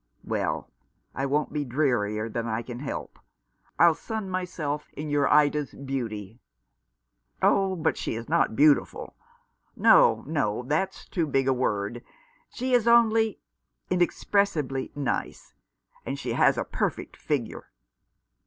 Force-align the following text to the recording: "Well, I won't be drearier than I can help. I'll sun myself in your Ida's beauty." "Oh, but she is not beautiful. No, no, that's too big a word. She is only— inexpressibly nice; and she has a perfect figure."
"Well, 0.23 0.67
I 1.13 1.27
won't 1.27 1.53
be 1.53 1.63
drearier 1.63 2.27
than 2.27 2.47
I 2.47 2.63
can 2.63 2.79
help. 2.79 3.19
I'll 3.77 3.93
sun 3.93 4.31
myself 4.31 4.89
in 4.93 5.11
your 5.11 5.31
Ida's 5.31 5.75
beauty." 5.75 6.39
"Oh, 7.39 7.75
but 7.75 7.97
she 7.97 8.15
is 8.15 8.27
not 8.27 8.55
beautiful. 8.55 9.15
No, 9.75 10.23
no, 10.25 10.63
that's 10.63 11.05
too 11.07 11.27
big 11.27 11.47
a 11.47 11.53
word. 11.53 12.03
She 12.49 12.73
is 12.73 12.87
only— 12.87 13.41
inexpressibly 13.91 14.91
nice; 14.95 15.53
and 16.03 16.17
she 16.17 16.33
has 16.33 16.57
a 16.57 16.63
perfect 16.65 17.15
figure." 17.15 17.65